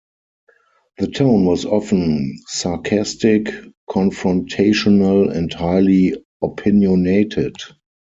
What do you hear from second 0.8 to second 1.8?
The tone was